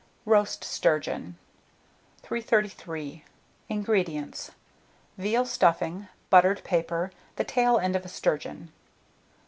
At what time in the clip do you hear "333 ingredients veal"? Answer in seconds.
2.23-5.45